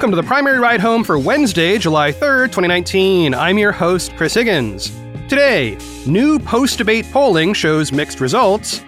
welcome 0.00 0.10
to 0.12 0.16
the 0.16 0.26
primary 0.26 0.58
ride 0.58 0.80
home 0.80 1.04
for 1.04 1.18
Wednesday, 1.18 1.76
July 1.76 2.10
3rd, 2.10 2.46
2019. 2.46 3.34
I'm 3.34 3.58
your 3.58 3.70
host, 3.70 4.16
Chris 4.16 4.32
Higgins. 4.32 4.90
Today, 5.28 5.76
new 6.06 6.38
post 6.38 6.78
debate 6.78 7.04
polling 7.12 7.52
shows 7.52 7.92
mixed 7.92 8.18
results, 8.18 8.78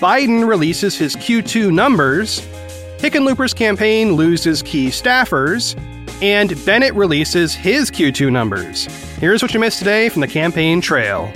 Biden 0.00 0.48
releases 0.48 0.96
his 0.96 1.14
Q2 1.14 1.70
numbers, 1.70 2.40
Hickenlooper's 2.96 3.52
campaign 3.52 4.14
loses 4.14 4.62
key 4.62 4.86
staffers, 4.86 5.78
and 6.22 6.56
Bennet 6.64 6.94
releases 6.94 7.52
his 7.52 7.90
Q2 7.90 8.32
numbers. 8.32 8.86
Here's 9.16 9.42
what 9.42 9.52
you 9.52 9.60
missed 9.60 9.78
today 9.78 10.08
from 10.08 10.22
the 10.22 10.26
campaign 10.26 10.80
trail. 10.80 11.30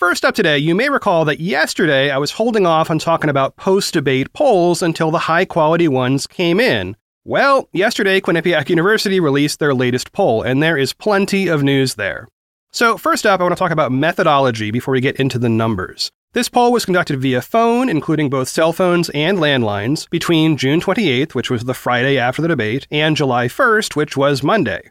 First 0.00 0.24
up 0.24 0.34
today, 0.34 0.56
you 0.56 0.74
may 0.74 0.88
recall 0.88 1.26
that 1.26 1.40
yesterday 1.40 2.10
I 2.10 2.16
was 2.16 2.30
holding 2.30 2.64
off 2.64 2.90
on 2.90 2.98
talking 2.98 3.28
about 3.28 3.56
post 3.56 3.92
debate 3.92 4.32
polls 4.32 4.82
until 4.82 5.10
the 5.10 5.18
high 5.18 5.44
quality 5.44 5.88
ones 5.88 6.26
came 6.26 6.58
in. 6.58 6.96
Well, 7.24 7.68
yesterday 7.72 8.18
Quinnipiac 8.22 8.70
University 8.70 9.20
released 9.20 9.58
their 9.58 9.74
latest 9.74 10.10
poll, 10.12 10.42
and 10.42 10.62
there 10.62 10.78
is 10.78 10.94
plenty 10.94 11.48
of 11.48 11.62
news 11.62 11.96
there. 11.96 12.26
So, 12.72 12.96
first 12.96 13.26
up, 13.26 13.40
I 13.40 13.42
want 13.42 13.52
to 13.52 13.58
talk 13.58 13.72
about 13.72 13.92
methodology 13.92 14.70
before 14.70 14.92
we 14.92 15.02
get 15.02 15.16
into 15.16 15.38
the 15.38 15.50
numbers. 15.50 16.10
This 16.32 16.48
poll 16.48 16.72
was 16.72 16.86
conducted 16.86 17.20
via 17.20 17.42
phone, 17.42 17.90
including 17.90 18.30
both 18.30 18.48
cell 18.48 18.72
phones 18.72 19.10
and 19.10 19.36
landlines, 19.36 20.08
between 20.08 20.56
June 20.56 20.80
28th, 20.80 21.34
which 21.34 21.50
was 21.50 21.64
the 21.64 21.74
Friday 21.74 22.16
after 22.16 22.40
the 22.40 22.48
debate, 22.48 22.86
and 22.90 23.16
July 23.16 23.48
1st, 23.48 23.96
which 23.96 24.16
was 24.16 24.42
Monday. 24.42 24.88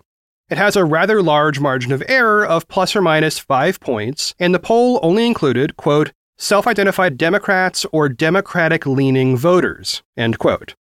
It 0.52 0.59
has 0.59 0.75
a 0.75 0.85
rather 0.85 1.23
large 1.23 1.59
margin 1.59 1.91
of 1.91 2.03
error 2.07 2.45
of 2.45 2.67
plus 2.67 2.95
or 2.95 3.02
minus 3.02 3.39
five 3.39 3.80
points, 3.80 4.35
and 4.38 4.53
the 4.53 4.59
poll 4.59 4.99
only 5.02 5.25
included, 5.25 5.77
quote, 5.77 6.11
self 6.38 6.67
identified 6.67 7.17
Democrats 7.17 7.88
or 7.91 8.07
Democratic 8.07 8.85
leaning 8.85 9.35
voters, 9.35 10.03
end 10.16 10.38
quote. 10.38 10.75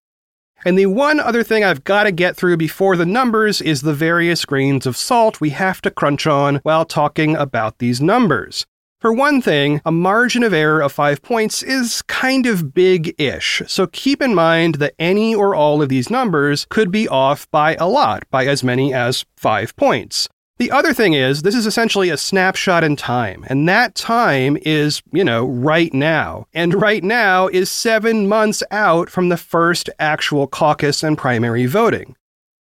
And 0.65 0.79
the 0.79 0.87
one 0.87 1.19
other 1.19 1.43
thing 1.43 1.63
I've 1.63 1.83
got 1.83 2.05
to 2.05 2.11
get 2.11 2.35
through 2.35 2.57
before 2.57 2.97
the 2.97 3.05
numbers 3.05 3.61
is 3.61 3.83
the 3.83 3.93
various 3.93 4.45
grains 4.45 4.87
of 4.87 4.97
salt 4.97 5.39
we 5.39 5.51
have 5.51 5.79
to 5.83 5.91
crunch 5.91 6.25
on 6.25 6.55
while 6.63 6.85
talking 6.85 7.35
about 7.35 7.77
these 7.77 8.01
numbers. 8.01 8.65
For 8.99 9.13
one 9.13 9.43
thing, 9.43 9.79
a 9.85 9.91
margin 9.91 10.41
of 10.41 10.53
error 10.53 10.81
of 10.81 10.91
5 10.91 11.21
points 11.21 11.61
is 11.61 12.01
kind 12.03 12.47
of 12.47 12.73
big 12.73 13.13
ish, 13.21 13.61
so 13.67 13.85
keep 13.85 14.19
in 14.19 14.33
mind 14.33 14.75
that 14.75 14.95
any 14.97 15.35
or 15.35 15.53
all 15.53 15.83
of 15.83 15.89
these 15.89 16.09
numbers 16.09 16.65
could 16.71 16.89
be 16.89 17.07
off 17.07 17.47
by 17.51 17.75
a 17.75 17.87
lot, 17.87 18.23
by 18.31 18.47
as 18.47 18.63
many 18.63 18.91
as 18.91 19.23
5 19.37 19.75
points. 19.75 20.27
The 20.57 20.71
other 20.71 20.93
thing 20.93 21.11
is, 21.11 21.41
this 21.41 21.53
is 21.53 21.65
essentially 21.65 22.09
a 22.09 22.15
snapshot 22.15 22.85
in 22.85 22.95
time, 22.95 23.45
and 23.49 23.67
that 23.67 23.93
time 23.93 24.57
is, 24.61 25.03
you 25.11 25.25
know, 25.25 25.45
right 25.45 25.93
now. 25.93 26.47
And 26.53 26.81
right 26.81 27.03
now 27.03 27.47
is 27.49 27.69
seven 27.69 28.29
months 28.29 28.63
out 28.71 29.09
from 29.09 29.27
the 29.27 29.35
first 29.35 29.89
actual 29.99 30.47
caucus 30.47 31.03
and 31.03 31.17
primary 31.17 31.65
voting. 31.65 32.15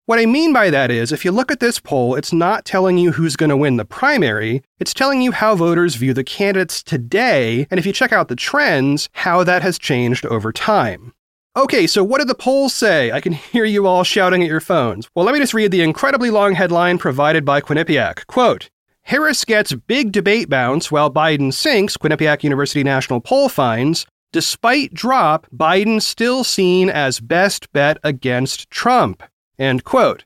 What 0.07 0.19
I 0.19 0.25
mean 0.25 0.51
by 0.51 0.69
that 0.71 0.91
is, 0.91 1.13
if 1.13 1.23
you 1.23 1.31
look 1.31 1.49
at 1.51 1.61
this 1.61 1.79
poll, 1.79 2.15
it's 2.15 2.33
not 2.33 2.65
telling 2.65 2.97
you 2.97 3.13
who's 3.13 3.37
going 3.37 3.49
to 3.49 3.55
win 3.55 3.77
the 3.77 3.85
primary, 3.85 4.61
it's 4.77 4.93
telling 4.93 5.21
you 5.21 5.31
how 5.31 5.55
voters 5.55 5.95
view 5.95 6.13
the 6.13 6.23
candidates 6.25 6.83
today, 6.83 7.65
and 7.71 7.79
if 7.79 7.85
you 7.85 7.93
check 7.93 8.11
out 8.11 8.27
the 8.27 8.35
trends, 8.35 9.07
how 9.13 9.41
that 9.45 9.61
has 9.61 9.79
changed 9.79 10.25
over 10.25 10.51
time. 10.51 11.13
Okay, 11.57 11.87
so 11.87 12.03
what 12.03 12.17
did 12.17 12.27
the 12.27 12.35
polls 12.35 12.73
say? 12.73 13.13
I 13.13 13.21
can 13.21 13.31
hear 13.31 13.63
you 13.63 13.87
all 13.87 14.03
shouting 14.03 14.43
at 14.43 14.49
your 14.49 14.59
phones. 14.59 15.07
Well, 15.15 15.23
let 15.23 15.31
me 15.31 15.39
just 15.39 15.53
read 15.53 15.71
the 15.71 15.81
incredibly 15.81 16.29
long 16.29 16.53
headline 16.53 16.97
provided 16.97 17.45
by 17.45 17.61
Quinnipiac. 17.61 18.27
Quote, 18.27 18.69
Harris 19.03 19.45
gets 19.45 19.71
big 19.71 20.11
debate 20.11 20.49
bounce 20.49 20.91
while 20.91 21.09
Biden 21.09 21.53
sinks, 21.53 21.95
Quinnipiac 21.95 22.43
University 22.43 22.83
National 22.83 23.21
Poll 23.21 23.47
finds. 23.47 24.05
Despite 24.33 24.93
drop, 24.93 25.47
Biden 25.55 26.01
still 26.01 26.43
seen 26.43 26.89
as 26.89 27.21
best 27.21 27.71
bet 27.71 27.99
against 28.03 28.69
Trump. 28.69 29.23
End 29.57 29.85
quote. 29.85 30.25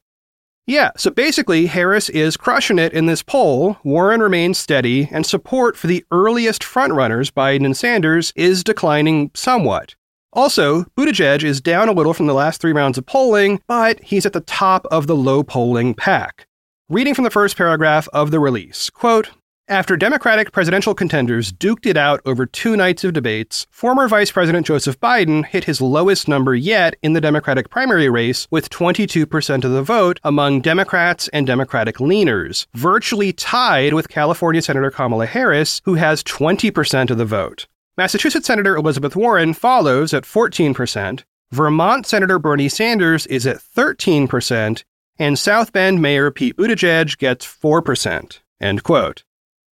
Yeah, 0.65 0.91
so 0.97 1.11
basically, 1.11 1.67
Harris 1.67 2.09
is 2.09 2.37
crushing 2.37 2.79
it 2.79 2.93
in 2.93 3.05
this 3.05 3.21
poll. 3.21 3.77
Warren 3.83 4.21
remains 4.21 4.57
steady, 4.57 5.09
and 5.11 5.25
support 5.27 5.77
for 5.77 5.85
the 5.85 6.03
earliest 6.09 6.63
frontrunners, 6.63 7.31
Biden 7.31 7.65
and 7.65 7.77
Sanders, 7.77 8.33
is 8.35 8.63
declining 8.63 9.29
somewhat. 9.35 9.95
Also, 10.33 10.83
Buttigieg 10.95 11.43
is 11.43 11.59
down 11.59 11.89
a 11.89 11.91
little 11.91 12.13
from 12.13 12.27
the 12.27 12.33
last 12.33 12.61
three 12.61 12.71
rounds 12.71 12.97
of 12.97 13.05
polling, 13.05 13.61
but 13.67 14.01
he's 14.03 14.25
at 14.25 14.33
the 14.33 14.41
top 14.41 14.85
of 14.91 15.07
the 15.07 15.15
low 15.15 15.43
polling 15.43 15.95
pack. 15.95 16.45
Reading 16.87 17.15
from 17.15 17.23
the 17.23 17.31
first 17.31 17.57
paragraph 17.57 18.07
of 18.13 18.31
the 18.31 18.39
release, 18.39 18.89
quote, 18.89 19.29
after 19.67 19.95
Democratic 19.95 20.51
presidential 20.51 20.95
contenders 20.95 21.53
duked 21.53 21.85
it 21.85 21.95
out 21.95 22.21
over 22.25 22.47
two 22.47 22.75
nights 22.75 23.03
of 23.03 23.13
debates, 23.13 23.67
former 23.69 24.07
Vice 24.07 24.31
President 24.31 24.65
Joseph 24.65 24.99
Biden 24.99 25.45
hit 25.45 25.65
his 25.65 25.79
lowest 25.79 26.27
number 26.27 26.55
yet 26.55 26.95
in 27.03 27.13
the 27.13 27.21
Democratic 27.21 27.69
primary 27.69 28.09
race 28.09 28.47
with 28.49 28.71
22% 28.71 29.63
of 29.63 29.71
the 29.71 29.83
vote 29.83 30.19
among 30.23 30.61
Democrats 30.61 31.27
and 31.27 31.45
Democratic 31.45 31.97
leaners, 31.97 32.65
virtually 32.73 33.31
tied 33.31 33.93
with 33.93 34.09
California 34.09 34.63
Senator 34.63 34.89
Kamala 34.89 35.27
Harris, 35.27 35.81
who 35.85 35.93
has 35.93 36.23
20% 36.23 37.11
of 37.11 37.19
the 37.19 37.25
vote. 37.25 37.67
Massachusetts 37.99 38.47
Senator 38.47 38.77
Elizabeth 38.77 39.13
Warren 39.13 39.53
follows 39.53 40.13
at 40.13 40.23
14%, 40.23 41.25
Vermont 41.51 42.05
Senator 42.07 42.39
Bernie 42.39 42.69
Sanders 42.69 43.27
is 43.27 43.45
at 43.45 43.57
13%, 43.57 44.85
and 45.17 45.37
South 45.37 45.73
Bend 45.73 46.01
Mayor 46.01 46.31
Pete 46.31 46.55
Buttigieg 46.55 47.17
gets 47.17 47.45
4%. 47.45 48.39
End 48.61 48.83
quote. 48.83 49.25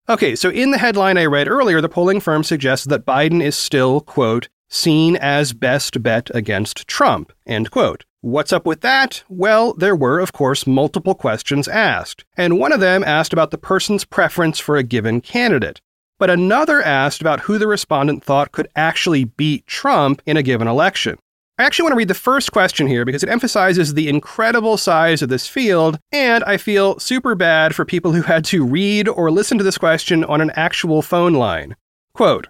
Okay, 0.08 0.34
so 0.34 0.48
in 0.48 0.70
the 0.70 0.78
headline 0.78 1.18
I 1.18 1.26
read 1.26 1.48
earlier, 1.48 1.82
the 1.82 1.88
polling 1.90 2.18
firm 2.18 2.44
suggests 2.44 2.86
that 2.86 3.04
Biden 3.04 3.42
is 3.42 3.58
still, 3.58 4.00
quote, 4.00 4.48
seen 4.70 5.16
as 5.16 5.52
best 5.52 6.02
bet 6.02 6.30
against 6.32 6.88
Trump, 6.88 7.30
end 7.46 7.70
quote. 7.70 8.06
What's 8.22 8.54
up 8.54 8.64
with 8.64 8.80
that? 8.80 9.22
Well, 9.28 9.74
there 9.74 9.94
were, 9.94 10.18
of 10.18 10.32
course, 10.32 10.66
multiple 10.66 11.14
questions 11.14 11.68
asked, 11.68 12.24
and 12.38 12.58
one 12.58 12.72
of 12.72 12.80
them 12.80 13.04
asked 13.04 13.34
about 13.34 13.50
the 13.50 13.58
person's 13.58 14.06
preference 14.06 14.58
for 14.58 14.78
a 14.78 14.82
given 14.82 15.20
candidate. 15.20 15.82
But 16.24 16.30
another 16.30 16.80
asked 16.80 17.20
about 17.20 17.40
who 17.40 17.58
the 17.58 17.66
respondent 17.66 18.24
thought 18.24 18.50
could 18.50 18.66
actually 18.74 19.24
beat 19.24 19.66
Trump 19.66 20.22
in 20.24 20.38
a 20.38 20.42
given 20.42 20.66
election. 20.66 21.18
I 21.58 21.64
actually 21.64 21.82
want 21.82 21.92
to 21.92 21.98
read 21.98 22.08
the 22.08 22.14
first 22.14 22.50
question 22.50 22.86
here 22.86 23.04
because 23.04 23.22
it 23.22 23.28
emphasizes 23.28 23.92
the 23.92 24.08
incredible 24.08 24.78
size 24.78 25.20
of 25.20 25.28
this 25.28 25.46
field, 25.46 25.98
and 26.12 26.42
I 26.44 26.56
feel 26.56 26.98
super 26.98 27.34
bad 27.34 27.74
for 27.74 27.84
people 27.84 28.14
who 28.14 28.22
had 28.22 28.42
to 28.46 28.64
read 28.64 29.06
or 29.06 29.30
listen 29.30 29.58
to 29.58 29.64
this 29.64 29.76
question 29.76 30.24
on 30.24 30.40
an 30.40 30.50
actual 30.56 31.02
phone 31.02 31.34
line. 31.34 31.76
Quote 32.14 32.46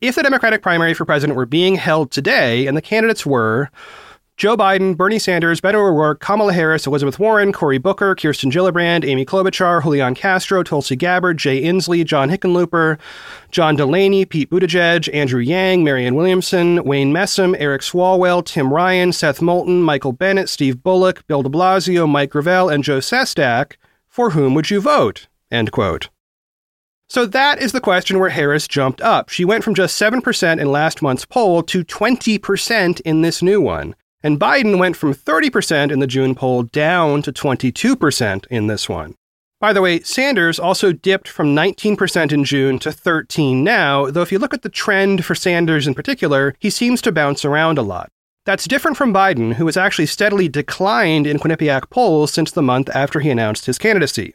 If 0.00 0.14
the 0.14 0.22
Democratic 0.22 0.62
primary 0.62 0.94
for 0.94 1.04
president 1.04 1.36
were 1.36 1.44
being 1.44 1.74
held 1.74 2.12
today 2.12 2.68
and 2.68 2.76
the 2.76 2.80
candidates 2.80 3.26
were 3.26 3.68
Joe 4.38 4.56
Biden, 4.56 4.96
Bernie 4.96 5.18
Sanders, 5.18 5.60
Beto 5.60 5.74
O'Rourke, 5.74 6.20
Kamala 6.20 6.52
Harris, 6.52 6.86
Elizabeth 6.86 7.18
Warren, 7.18 7.52
Cory 7.52 7.78
Booker, 7.78 8.14
Kirsten 8.14 8.52
Gillibrand, 8.52 9.04
Amy 9.04 9.26
Klobuchar, 9.26 9.82
Julian 9.82 10.14
Castro, 10.14 10.62
Tulsi 10.62 10.94
Gabbard, 10.94 11.38
Jay 11.38 11.60
Inslee, 11.60 12.04
John 12.04 12.30
Hickenlooper, 12.30 13.00
John 13.50 13.74
Delaney, 13.74 14.24
Pete 14.24 14.48
Buttigieg, 14.48 15.12
Andrew 15.12 15.40
Yang, 15.40 15.82
Marianne 15.82 16.14
Williamson, 16.14 16.84
Wayne 16.84 17.12
Messam, 17.12 17.56
Eric 17.58 17.82
Swalwell, 17.82 18.44
Tim 18.44 18.72
Ryan, 18.72 19.12
Seth 19.12 19.42
Moulton, 19.42 19.82
Michael 19.82 20.12
Bennet, 20.12 20.48
Steve 20.48 20.84
Bullock, 20.84 21.26
Bill 21.26 21.42
de 21.42 21.48
Blasio, 21.48 22.08
Mike 22.08 22.30
Gravel, 22.30 22.68
and 22.68 22.84
Joe 22.84 22.98
Sestak, 22.98 23.72
for 24.06 24.30
whom 24.30 24.54
would 24.54 24.70
you 24.70 24.80
vote? 24.80 25.26
End 25.50 25.72
quote. 25.72 26.10
So 27.08 27.26
that 27.26 27.60
is 27.60 27.72
the 27.72 27.80
question 27.80 28.20
where 28.20 28.30
Harris 28.30 28.68
jumped 28.68 29.00
up. 29.00 29.30
She 29.30 29.44
went 29.44 29.64
from 29.64 29.74
just 29.74 30.00
7% 30.00 30.60
in 30.60 30.70
last 30.70 31.02
month's 31.02 31.24
poll 31.24 31.64
to 31.64 31.82
20% 31.82 33.00
in 33.00 33.22
this 33.22 33.42
new 33.42 33.60
one. 33.60 33.96
And 34.22 34.40
Biden 34.40 34.78
went 34.78 34.96
from 34.96 35.14
30% 35.14 35.92
in 35.92 36.00
the 36.00 36.06
June 36.06 36.34
poll 36.34 36.64
down 36.64 37.22
to 37.22 37.32
22% 37.32 38.46
in 38.46 38.66
this 38.66 38.88
one. 38.88 39.14
By 39.60 39.72
the 39.72 39.82
way, 39.82 40.00
Sanders 40.00 40.58
also 40.58 40.92
dipped 40.92 41.26
from 41.26 41.54
19% 41.54 42.32
in 42.32 42.44
June 42.44 42.78
to 42.78 42.92
13 42.92 43.64
now, 43.64 44.08
though 44.10 44.22
if 44.22 44.30
you 44.30 44.38
look 44.38 44.54
at 44.54 44.62
the 44.62 44.68
trend 44.68 45.24
for 45.24 45.34
Sanders 45.34 45.86
in 45.86 45.94
particular, 45.94 46.54
he 46.60 46.70
seems 46.70 47.02
to 47.02 47.12
bounce 47.12 47.44
around 47.44 47.76
a 47.76 47.82
lot. 47.82 48.08
That's 48.44 48.68
different 48.68 48.96
from 48.96 49.12
Biden, 49.12 49.54
who 49.54 49.66
has 49.66 49.76
actually 49.76 50.06
steadily 50.06 50.48
declined 50.48 51.26
in 51.26 51.38
Quinnipiac 51.38 51.90
polls 51.90 52.32
since 52.32 52.50
the 52.52 52.62
month 52.62 52.88
after 52.94 53.20
he 53.20 53.30
announced 53.30 53.66
his 53.66 53.78
candidacy. 53.78 54.34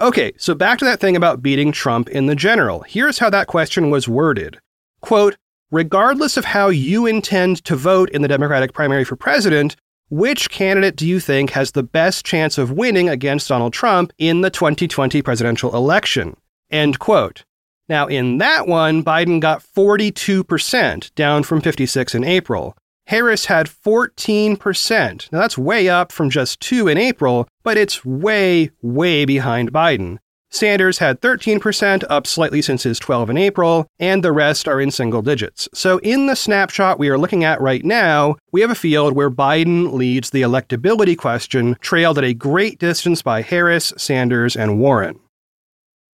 Okay, 0.00 0.32
so 0.36 0.54
back 0.54 0.78
to 0.78 0.84
that 0.84 0.98
thing 0.98 1.14
about 1.14 1.42
beating 1.42 1.72
Trump 1.72 2.08
in 2.08 2.26
the 2.26 2.34
general. 2.34 2.80
Here's 2.88 3.18
how 3.18 3.30
that 3.30 3.46
question 3.46 3.88
was 3.88 4.08
worded. 4.08 4.58
Quote, 5.00 5.36
regardless 5.70 6.36
of 6.36 6.44
how 6.44 6.68
you 6.68 7.06
intend 7.06 7.64
to 7.64 7.76
vote 7.76 8.10
in 8.10 8.22
the 8.22 8.28
Democratic 8.28 8.72
primary 8.72 9.04
for 9.04 9.16
president, 9.16 9.76
which 10.08 10.50
candidate 10.50 10.96
do 10.96 11.06
you 11.06 11.20
think 11.20 11.50
has 11.50 11.72
the 11.72 11.82
best 11.82 12.24
chance 12.24 12.58
of 12.58 12.72
winning 12.72 13.08
against 13.08 13.48
Donald 13.48 13.72
Trump 13.72 14.12
in 14.18 14.40
the 14.40 14.50
2020 14.50 15.22
presidential 15.22 15.74
election? 15.74 16.36
End 16.70 16.98
quote. 16.98 17.44
Now, 17.88 18.06
in 18.06 18.38
that 18.38 18.66
one, 18.66 19.02
Biden 19.02 19.40
got 19.40 19.62
42%, 19.62 21.14
down 21.14 21.42
from 21.42 21.60
56 21.60 22.14
in 22.14 22.24
April. 22.24 22.76
Harris 23.06 23.46
had 23.46 23.66
14%. 23.66 25.32
Now, 25.32 25.40
that's 25.40 25.58
way 25.58 25.88
up 25.88 26.12
from 26.12 26.30
just 26.30 26.60
2 26.60 26.86
in 26.86 26.96
April, 26.96 27.48
but 27.64 27.76
it's 27.76 28.04
way, 28.04 28.70
way 28.82 29.24
behind 29.24 29.72
Biden. 29.72 30.18
Sanders 30.52 30.98
had 30.98 31.20
13%, 31.20 32.04
up 32.10 32.26
slightly 32.26 32.60
since 32.60 32.82
his 32.82 32.98
12 32.98 33.30
in 33.30 33.38
April, 33.38 33.86
and 34.00 34.24
the 34.24 34.32
rest 34.32 34.66
are 34.66 34.80
in 34.80 34.90
single 34.90 35.22
digits. 35.22 35.68
So, 35.72 35.98
in 35.98 36.26
the 36.26 36.34
snapshot 36.34 36.98
we 36.98 37.08
are 37.08 37.18
looking 37.18 37.44
at 37.44 37.60
right 37.60 37.84
now, 37.84 38.36
we 38.50 38.60
have 38.60 38.70
a 38.70 38.74
field 38.74 39.14
where 39.14 39.30
Biden 39.30 39.92
leads 39.92 40.30
the 40.30 40.42
electability 40.42 41.16
question, 41.16 41.76
trailed 41.80 42.18
at 42.18 42.24
a 42.24 42.34
great 42.34 42.80
distance 42.80 43.22
by 43.22 43.42
Harris, 43.42 43.92
Sanders, 43.96 44.56
and 44.56 44.80
Warren. 44.80 45.20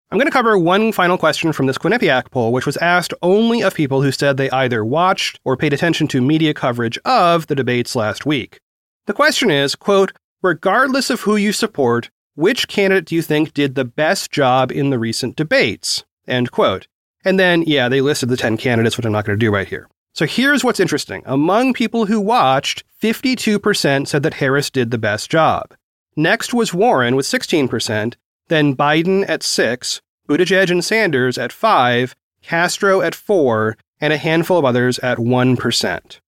I'm 0.09 0.17
going 0.17 0.27
to 0.27 0.31
cover 0.31 0.57
one 0.57 0.91
final 0.91 1.17
question 1.17 1.53
from 1.53 1.67
this 1.67 1.77
Quinnipiac 1.77 2.31
poll, 2.31 2.51
which 2.51 2.65
was 2.65 2.77
asked 2.77 3.13
only 3.21 3.61
of 3.61 3.75
people 3.75 4.01
who 4.01 4.11
said 4.11 4.37
they 4.37 4.49
either 4.49 4.83
watched 4.83 5.39
or 5.43 5.57
paid 5.57 5.73
attention 5.73 6.07
to 6.09 6.21
media 6.21 6.53
coverage 6.53 6.97
of 7.05 7.47
the 7.47 7.55
debates 7.55 7.95
last 7.95 8.25
week. 8.25 8.59
The 9.05 9.13
question 9.13 9.51
is, 9.51 9.75
quote, 9.75 10.11
regardless 10.43 11.09
of 11.09 11.21
who 11.21 11.35
you 11.35 11.51
support, 11.51 12.09
which 12.35 12.67
candidate 12.67 13.05
do 13.05 13.15
you 13.15 13.21
think 13.21 13.53
did 13.53 13.75
the 13.75 13.85
best 13.85 14.31
job 14.31 14.71
in 14.71 14.89
the 14.89 14.99
recent 14.99 15.35
debates? 15.35 16.03
End 16.27 16.51
quote. 16.51 16.87
And 17.25 17.39
then, 17.39 17.63
yeah, 17.63 17.89
they 17.89 18.01
listed 18.01 18.29
the 18.29 18.37
10 18.37 18.57
candidates, 18.57 18.97
which 18.97 19.05
I'm 19.05 19.11
not 19.11 19.25
going 19.25 19.37
to 19.37 19.45
do 19.45 19.51
right 19.51 19.67
here. 19.67 19.87
So 20.13 20.25
here's 20.25 20.63
what's 20.63 20.79
interesting. 20.79 21.23
Among 21.25 21.73
people 21.73 22.05
who 22.05 22.19
watched, 22.19 22.83
52% 23.01 24.07
said 24.07 24.23
that 24.23 24.35
Harris 24.35 24.69
did 24.69 24.91
the 24.91 24.97
best 24.97 25.29
job. 25.29 25.73
Next 26.15 26.53
was 26.53 26.73
Warren 26.73 27.15
with 27.15 27.25
16%, 27.25 28.15
then 28.47 28.75
Biden 28.75 29.27
at 29.27 29.41
6, 29.41 30.01
Buttigieg 30.29 30.69
and 30.69 30.85
Sanders 30.85 31.37
at 31.37 31.51
5, 31.51 32.15
Castro 32.43 33.01
at 33.01 33.15
4, 33.15 33.77
and 33.99 34.13
a 34.13 34.17
handful 34.17 34.57
of 34.59 34.65
others 34.65 34.99
at 34.99 35.17
1%. 35.17 36.19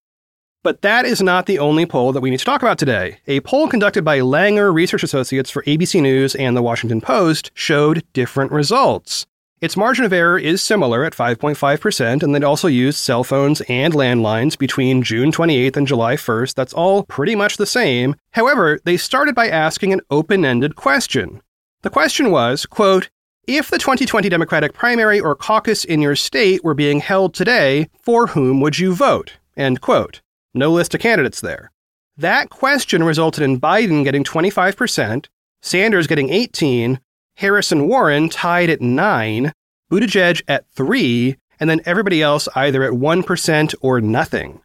But 0.65 0.81
that 0.81 1.05
is 1.05 1.21
not 1.21 1.45
the 1.45 1.59
only 1.59 1.85
poll 1.85 2.11
that 2.11 2.21
we 2.21 2.31
need 2.31 2.39
to 2.39 2.43
talk 2.43 2.63
about 2.63 2.79
today. 2.79 3.19
A 3.27 3.39
poll 3.41 3.67
conducted 3.67 4.03
by 4.03 4.17
Langer 4.17 4.73
Research 4.73 5.03
Associates 5.03 5.51
for 5.51 5.61
ABC 5.65 6.01
News 6.01 6.33
and 6.33 6.57
The 6.57 6.63
Washington 6.63 7.01
Post 7.01 7.51
showed 7.53 8.03
different 8.13 8.51
results. 8.51 9.27
Its 9.61 9.77
margin 9.77 10.05
of 10.05 10.11
error 10.11 10.39
is 10.39 10.63
similar 10.63 11.03
at 11.03 11.13
5.5%, 11.13 12.23
and 12.23 12.33
they 12.33 12.41
also 12.41 12.67
used 12.67 12.97
cell 12.97 13.23
phones 13.23 13.61
and 13.69 13.93
landlines 13.93 14.57
between 14.57 15.03
June 15.03 15.31
28th 15.31 15.77
and 15.77 15.85
July 15.85 16.15
1st. 16.15 16.55
That's 16.55 16.73
all 16.73 17.03
pretty 17.03 17.35
much 17.35 17.57
the 17.57 17.67
same. 17.67 18.15
However, 18.31 18.79
they 18.85 18.97
started 18.97 19.35
by 19.35 19.47
asking 19.47 19.93
an 19.93 20.01
open 20.09 20.43
ended 20.43 20.75
question. 20.75 21.43
The 21.83 21.91
question 21.91 22.31
was, 22.31 22.65
quote, 22.65 23.09
if 23.45 23.69
the 23.69 23.77
2020 23.77 24.29
Democratic 24.29 24.73
primary 24.73 25.19
or 25.19 25.35
caucus 25.35 25.85
in 25.85 26.01
your 26.01 26.15
state 26.15 26.63
were 26.63 26.73
being 26.73 27.01
held 27.01 27.35
today, 27.35 27.87
for 28.01 28.25
whom 28.25 28.61
would 28.61 28.79
you 28.79 28.95
vote? 28.95 29.33
End 29.55 29.79
quote. 29.79 30.21
No 30.55 30.71
list 30.71 30.95
of 30.95 31.01
candidates 31.01 31.41
there. 31.41 31.71
That 32.17 32.49
question 32.49 33.03
resulted 33.03 33.43
in 33.43 33.59
Biden 33.59 34.05
getting 34.05 34.23
25%, 34.23 35.27
Sanders 35.61 36.07
getting 36.07 36.29
18, 36.29 37.01
Harris 37.35 37.73
and 37.73 37.89
Warren 37.89 38.29
tied 38.29 38.69
at 38.69 38.79
9, 38.81 39.51
Buttigieg 39.91 40.41
at 40.47 40.65
3, 40.71 41.35
and 41.59 41.69
then 41.69 41.81
everybody 41.85 42.21
else 42.21 42.47
either 42.55 42.83
at 42.83 42.93
1% 42.93 43.75
or 43.81 43.99
nothing. 43.99 44.61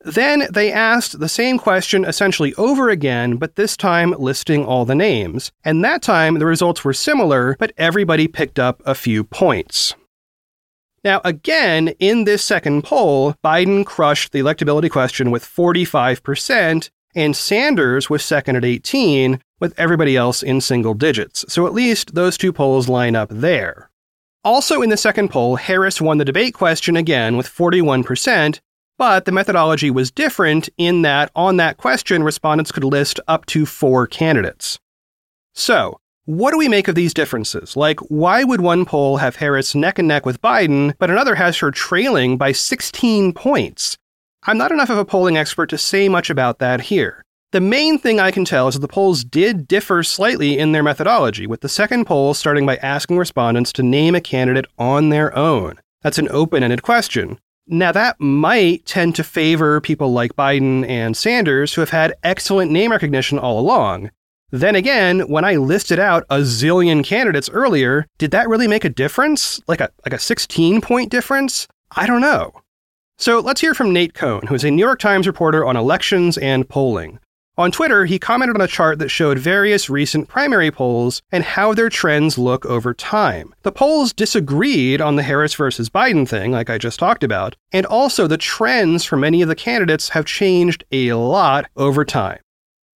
Then 0.00 0.46
they 0.50 0.72
asked 0.72 1.20
the 1.20 1.28
same 1.28 1.58
question 1.58 2.04
essentially 2.04 2.54
over 2.54 2.88
again, 2.88 3.36
but 3.36 3.56
this 3.56 3.76
time 3.76 4.14
listing 4.18 4.64
all 4.64 4.84
the 4.84 4.94
names. 4.94 5.52
And 5.62 5.84
that 5.84 6.02
time 6.02 6.38
the 6.38 6.46
results 6.46 6.84
were 6.84 6.92
similar, 6.92 7.56
but 7.58 7.72
everybody 7.76 8.28
picked 8.28 8.58
up 8.58 8.82
a 8.86 8.94
few 8.94 9.24
points. 9.24 9.94
Now, 11.04 11.20
again, 11.22 11.88
in 11.98 12.24
this 12.24 12.42
second 12.42 12.82
poll, 12.82 13.34
Biden 13.44 13.84
crushed 13.84 14.32
the 14.32 14.40
electability 14.40 14.90
question 14.90 15.30
with 15.30 15.44
45%, 15.44 16.88
and 17.14 17.36
Sanders 17.36 18.08
was 18.08 18.24
second 18.24 18.56
at 18.56 18.64
18, 18.64 19.38
with 19.60 19.78
everybody 19.78 20.16
else 20.16 20.42
in 20.42 20.62
single 20.62 20.94
digits. 20.94 21.44
So 21.46 21.66
at 21.66 21.74
least 21.74 22.14
those 22.14 22.38
two 22.38 22.52
polls 22.52 22.88
line 22.88 23.14
up 23.14 23.28
there. 23.30 23.90
Also 24.44 24.82
in 24.82 24.90
the 24.90 24.96
second 24.96 25.28
poll, 25.28 25.56
Harris 25.56 26.00
won 26.00 26.18
the 26.18 26.24
debate 26.24 26.54
question 26.54 26.96
again 26.96 27.36
with 27.36 27.48
41%, 27.48 28.60
but 28.96 29.26
the 29.26 29.32
methodology 29.32 29.90
was 29.90 30.10
different 30.10 30.68
in 30.78 31.02
that 31.02 31.30
on 31.34 31.58
that 31.58 31.76
question, 31.76 32.22
respondents 32.22 32.72
could 32.72 32.84
list 32.84 33.20
up 33.28 33.44
to 33.46 33.66
four 33.66 34.06
candidates. 34.06 34.78
So, 35.54 35.98
what 36.26 36.52
do 36.52 36.58
we 36.58 36.68
make 36.68 36.88
of 36.88 36.94
these 36.94 37.12
differences? 37.12 37.76
Like, 37.76 38.00
why 38.00 38.44
would 38.44 38.62
one 38.62 38.86
poll 38.86 39.18
have 39.18 39.36
Harris 39.36 39.74
neck 39.74 39.98
and 39.98 40.08
neck 40.08 40.24
with 40.24 40.40
Biden, 40.40 40.94
but 40.98 41.10
another 41.10 41.34
has 41.34 41.58
her 41.58 41.70
trailing 41.70 42.38
by 42.38 42.52
16 42.52 43.34
points? 43.34 43.98
I'm 44.44 44.56
not 44.56 44.72
enough 44.72 44.90
of 44.90 44.98
a 44.98 45.04
polling 45.04 45.36
expert 45.36 45.66
to 45.70 45.78
say 45.78 46.08
much 46.08 46.30
about 46.30 46.60
that 46.60 46.82
here. 46.82 47.22
The 47.52 47.60
main 47.60 47.98
thing 47.98 48.20
I 48.20 48.30
can 48.30 48.44
tell 48.44 48.68
is 48.68 48.74
that 48.74 48.80
the 48.80 48.88
polls 48.88 49.22
did 49.22 49.68
differ 49.68 50.02
slightly 50.02 50.58
in 50.58 50.72
their 50.72 50.82
methodology, 50.82 51.46
with 51.46 51.60
the 51.60 51.68
second 51.68 52.06
poll 52.06 52.34
starting 52.34 52.66
by 52.66 52.76
asking 52.76 53.18
respondents 53.18 53.72
to 53.74 53.82
name 53.82 54.14
a 54.14 54.20
candidate 54.20 54.66
on 54.78 55.10
their 55.10 55.36
own. 55.36 55.78
That's 56.02 56.18
an 56.18 56.28
open 56.30 56.62
ended 56.62 56.82
question. 56.82 57.38
Now, 57.66 57.92
that 57.92 58.18
might 58.18 58.84
tend 58.86 59.14
to 59.16 59.24
favor 59.24 59.80
people 59.80 60.12
like 60.12 60.36
Biden 60.36 60.88
and 60.88 61.16
Sanders, 61.16 61.74
who 61.74 61.80
have 61.80 61.90
had 61.90 62.14
excellent 62.22 62.70
name 62.70 62.90
recognition 62.90 63.38
all 63.38 63.60
along. 63.60 64.10
Then 64.54 64.76
again, 64.76 65.22
when 65.22 65.44
I 65.44 65.56
listed 65.56 65.98
out 65.98 66.22
a 66.30 66.36
zillion 66.36 67.02
candidates 67.02 67.50
earlier, 67.50 68.06
did 68.18 68.30
that 68.30 68.48
really 68.48 68.68
make 68.68 68.84
a 68.84 68.88
difference? 68.88 69.60
Like 69.66 69.80
a 69.80 69.90
like 70.04 70.12
a 70.12 70.18
16 70.20 70.80
point 70.80 71.10
difference? 71.10 71.66
I 71.96 72.06
don't 72.06 72.20
know. 72.20 72.52
So 73.18 73.40
let's 73.40 73.60
hear 73.60 73.74
from 73.74 73.92
Nate 73.92 74.14
Cohn, 74.14 74.46
who 74.46 74.54
is 74.54 74.62
a 74.62 74.70
New 74.70 74.84
York 74.84 75.00
Times 75.00 75.26
reporter 75.26 75.64
on 75.64 75.76
elections 75.76 76.38
and 76.38 76.68
polling. 76.68 77.18
On 77.58 77.72
Twitter, 77.72 78.04
he 78.04 78.20
commented 78.20 78.54
on 78.54 78.60
a 78.60 78.68
chart 78.68 79.00
that 79.00 79.08
showed 79.08 79.40
various 79.40 79.90
recent 79.90 80.28
primary 80.28 80.70
polls 80.70 81.20
and 81.32 81.42
how 81.42 81.74
their 81.74 81.88
trends 81.88 82.38
look 82.38 82.64
over 82.64 82.94
time. 82.94 83.52
The 83.62 83.72
polls 83.72 84.12
disagreed 84.12 85.00
on 85.00 85.16
the 85.16 85.24
Harris 85.24 85.54
versus 85.54 85.90
Biden 85.90 86.28
thing, 86.28 86.52
like 86.52 86.70
I 86.70 86.78
just 86.78 87.00
talked 87.00 87.24
about, 87.24 87.56
and 87.72 87.86
also 87.86 88.28
the 88.28 88.38
trends 88.38 89.04
for 89.04 89.16
many 89.16 89.42
of 89.42 89.48
the 89.48 89.56
candidates 89.56 90.10
have 90.10 90.26
changed 90.26 90.84
a 90.92 91.14
lot 91.14 91.66
over 91.76 92.04
time. 92.04 92.38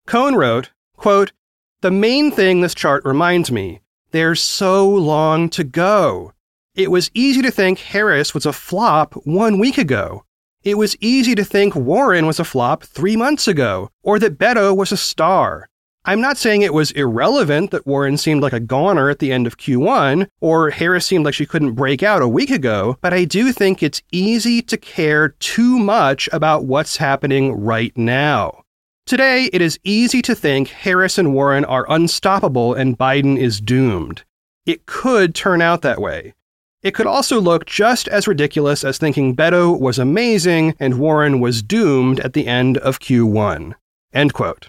Cohn 0.07 0.37
wrote, 0.37 0.71
quote, 0.97 1.33
the 1.81 1.91
main 1.93 2.33
thing 2.33 2.61
this 2.61 2.75
chart 2.75 3.05
reminds 3.05 3.53
me 3.53 3.81
there's 4.11 4.43
so 4.43 4.89
long 4.89 5.49
to 5.51 5.63
go. 5.63 6.33
It 6.75 6.91
was 6.91 7.11
easy 7.15 7.41
to 7.43 7.51
think 7.51 7.79
Harris 7.79 8.35
was 8.35 8.47
a 8.47 8.53
flop 8.53 9.15
one 9.25 9.59
week 9.59 9.79
ago. 9.79 10.25
It 10.65 10.77
was 10.77 10.97
easy 11.01 11.35
to 11.37 11.45
think 11.45 11.77
Warren 11.77 12.27
was 12.27 12.41
a 12.41 12.45
flop 12.45 12.83
three 12.83 13.17
months 13.17 13.47
ago, 13.47 13.91
or 14.03 14.19
that 14.19 14.39
Beto 14.39 14.77
was 14.77 14.91
a 14.91 14.97
star. 14.97 15.69
I'm 16.05 16.21
not 16.21 16.37
saying 16.37 16.63
it 16.63 16.75
was 16.75 16.91
irrelevant 16.93 17.71
that 17.71 17.87
Warren 17.87 18.17
seemed 18.17 18.43
like 18.43 18.53
a 18.53 18.61
goner 18.61 19.09
at 19.09 19.19
the 19.19 19.31
end 19.31 19.47
of 19.47 19.59
Q1, 19.59 20.27
or 20.41 20.71
Harris 20.71 21.07
seemed 21.07 21.25
like 21.27 21.35
she 21.35 21.47
couldn't 21.47 21.75
break 21.75 22.03
out 22.03 22.23
a 22.23 22.29
week 22.29 22.51
ago, 22.51 22.97
but 23.01 23.13
I 23.13 23.25
do 23.25 23.53
think 23.53 23.83
it's 23.83 24.03
easy 24.11 24.63
to 24.63 24.77
care 24.77 25.29
too 25.29 25.79
much 25.79 26.29
about 26.33 26.65
what's 26.65 26.97
happening 26.97 27.53
right 27.53 27.97
now. 27.97 28.65
Today, 29.09 29.49
it 29.55 29.63
is 29.63 29.81
easy 29.85 30.21
to 30.21 30.35
think 30.35 30.69
Harris 30.69 31.17
and 31.17 31.33
Warren 31.33 31.65
are 31.65 31.91
unstoppable 31.91 32.75
and 32.75 32.99
Biden 32.99 33.39
is 33.39 33.59
doomed. 33.59 34.23
It 34.67 34.85
could 34.85 35.35
turn 35.35 35.63
out 35.63 35.81
that 35.81 35.99
way. 35.99 36.35
It 36.83 36.95
could 36.95 37.07
also 37.07 37.41
look 37.41 37.65
just 37.65 38.07
as 38.09 38.29
ridiculous 38.29 38.85
as 38.85 38.99
thinking 38.99 39.35
Beto 39.35 39.81
was 39.81 39.99
amazing 39.99 40.75
and 40.79 40.99
Warren 40.99 41.41
was 41.41 41.63
doomed 41.63 42.21
at 42.21 42.35
the 42.35 42.47
end 42.47 42.77
of 42.77 43.01
Q1. 43.01 43.73
End 44.13 44.35
quote. 44.35 44.69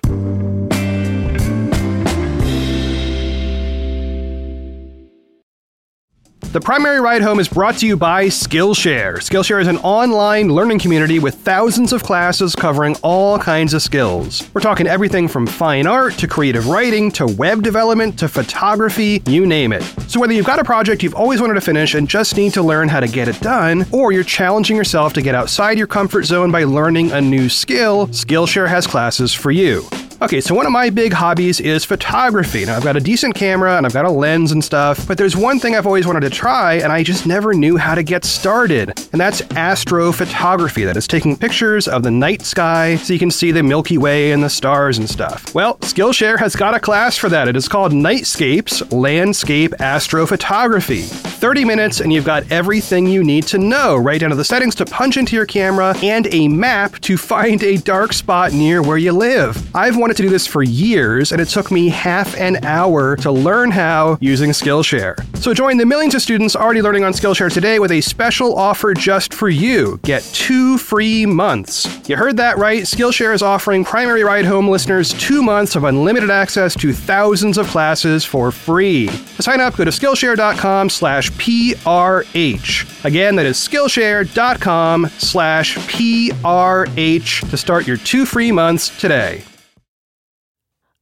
The 6.52 6.60
primary 6.60 7.00
ride 7.00 7.22
home 7.22 7.40
is 7.40 7.48
brought 7.48 7.78
to 7.78 7.86
you 7.86 7.96
by 7.96 8.26
Skillshare. 8.26 9.18
Skillshare 9.18 9.62
is 9.62 9.68
an 9.68 9.78
online 9.78 10.52
learning 10.52 10.80
community 10.80 11.20
with 11.20 11.36
thousands 11.36 11.94
of 11.94 12.02
classes 12.02 12.56
covering 12.56 12.96
all 13.04 13.38
kinds 13.38 13.76
of 13.76 13.84
skills. 13.84 14.50
We're 14.52 14.62
talking 14.62 14.88
everything 14.88 15.28
from 15.28 15.46
fine 15.46 15.86
art 15.86 16.14
to 16.14 16.28
creative 16.28 16.66
writing 16.66 17.12
to 17.12 17.28
web 17.28 17.62
development 17.62 18.18
to 18.18 18.28
photography, 18.28 19.22
you 19.28 19.46
name 19.46 19.74
it. 19.74 19.84
So, 20.08 20.20
whether 20.20 20.34
you've 20.34 20.48
got 20.48 20.58
a 20.58 20.64
project 20.64 21.04
you've 21.04 21.14
always 21.14 21.40
wanted 21.40 21.54
to 21.54 21.62
finish 21.62 21.94
and 21.94 22.10
just 22.10 22.36
need 22.36 22.54
to 22.54 22.64
learn 22.64 22.88
how 22.90 23.00
to 23.00 23.08
get 23.08 23.28
it 23.28 23.40
done, 23.42 23.86
or 23.92 24.12
you're 24.12 24.24
challenging 24.24 24.76
yourself 24.76 25.14
to 25.14 25.22
get 25.22 25.36
outside 25.36 25.78
your 25.78 25.86
comfort 25.86 26.24
zone 26.24 26.52
by 26.52 26.64
learning 26.64 27.12
a 27.12 27.22
new 27.22 27.48
skill, 27.48 28.08
Skillshare 28.08 28.68
has 28.68 28.88
classes 28.88 29.36
for 29.36 29.52
you. 29.52 29.88
Okay, 30.22 30.42
so 30.42 30.54
one 30.54 30.66
of 30.66 30.74
my 30.74 30.90
big 30.90 31.14
hobbies 31.14 31.62
is 31.62 31.86
photography. 31.86 32.66
Now, 32.66 32.76
I've 32.76 32.84
got 32.84 32.98
a 32.98 33.00
decent 33.00 33.36
camera 33.36 33.78
and 33.78 33.86
I've 33.86 33.94
got 33.94 34.04
a 34.04 34.10
lens 34.10 34.52
and 34.52 34.62
stuff, 34.62 35.08
but 35.08 35.18
there's 35.18 35.38
one 35.38 35.60
thing 35.60 35.76
I've 35.76 35.86
always 35.86 36.06
wanted 36.06 36.20
to 36.22 36.30
try 36.30 36.74
and 36.74 36.92
I 36.92 37.04
just 37.04 37.26
never 37.26 37.54
knew 37.54 37.78
how 37.78 37.96
to 37.96 38.04
get 38.04 38.26
started, 38.26 38.90
and 39.14 39.22
that's 39.22 39.42
astrophotography. 39.44 40.84
That 40.84 40.98
is 40.98 41.08
taking 41.08 41.38
pictures 41.38 41.88
of 41.88 42.04
the 42.04 42.12
night 42.12 42.42
sky 42.42 42.98
so 42.98 43.14
you 43.14 43.20
can 43.20 43.32
see 43.32 43.54
the 43.54 43.64
Milky 43.64 43.98
Way 43.98 44.34
and 44.34 44.44
the 44.44 44.50
stars 44.50 44.98
and 44.98 45.10
stuff. 45.10 45.56
Well, 45.56 45.78
Skillshare 45.78 46.38
has 46.38 46.54
got 46.54 46.76
a 46.76 46.82
class 46.82 47.16
for 47.18 47.30
that. 47.30 47.48
It 47.48 47.56
is 47.56 47.70
called 47.70 47.94
Nightscapes 47.94 48.92
Landscape 48.92 49.72
Astrophotography. 49.80 51.04
30 51.40 51.64
minutes 51.64 52.02
and 52.02 52.12
you've 52.12 52.26
got 52.26 52.44
everything 52.52 53.08
you 53.08 53.24
need 53.24 53.44
to 53.44 53.58
know, 53.58 53.96
right 53.96 54.20
down 54.20 54.32
to 54.32 54.36
the 54.36 54.44
settings 54.44 54.76
to 54.76 54.86
punch 54.86 55.16
into 55.16 55.38
your 55.38 55.46
camera 55.46 55.96
and 56.04 56.28
a 56.34 56.50
map 56.50 57.00
to 57.00 57.16
find 57.16 57.64
a 57.64 57.78
dark 57.78 58.12
spot 58.12 58.52
near 58.52 58.82
where 58.82 58.98
you 58.98 59.14
live. 59.14 59.74
I've 59.74 59.96
wanted 59.96 60.09
to 60.18 60.24
do 60.24 60.30
this 60.30 60.48
for 60.48 60.64
years 60.64 61.32
and 61.32 61.42
it 61.42 61.48
took 61.48 61.72
me 61.72 61.90
half 61.90 62.36
an 62.38 62.64
hour 62.66 63.16
to 63.18 63.32
learn 63.32 63.72
how 63.72 64.18
using 64.22 64.52
Skillshare. 64.52 65.16
So 65.38 65.54
join 65.54 65.78
the 65.78 65.86
millions 65.86 66.16
of 66.16 66.22
students 66.22 66.56
already 66.56 66.82
learning 66.82 67.04
on 67.04 67.14
Skillshare 67.14 67.52
today 67.52 67.80
with 67.80 67.92
a 67.92 68.02
special 68.02 68.58
offer 68.58 68.94
just 68.94 69.34
for 69.34 69.50
you. 69.50 70.00
Get 70.04 70.24
two 70.34 70.78
free 70.78 71.26
months. 71.26 71.88
You 72.10 72.18
heard 72.18 72.38
that 72.38 72.58
right. 72.58 72.84
Skillshare 72.84 73.34
is 73.34 73.42
offering 73.42 73.86
Primary 73.86 74.24
Ride 74.24 74.46
Home 74.46 74.68
listeners 74.68 75.14
two 75.14 75.42
months 75.42 75.76
of 75.76 75.84
unlimited 75.84 76.30
access 76.30 76.76
to 76.76 76.94
thousands 76.94 77.58
of 77.58 77.68
classes 77.68 78.26
for 78.26 78.52
free. 78.52 79.08
To 79.08 79.44
sign 79.44 79.62
up, 79.62 79.76
go 79.76 79.86
to 79.86 79.92
Skillshare.com 79.92 80.90
slash 80.90 81.32
PRH. 81.32 83.06
Again, 83.06 83.36
that 83.36 83.46
is 83.46 83.58
Skillshare.com 83.58 85.08
slash 85.18 85.78
PRH 85.78 87.50
to 87.50 87.58
start 87.58 87.88
your 87.88 87.98
two 87.98 88.26
free 88.26 88.52
months 88.52 89.00
today. 89.00 89.44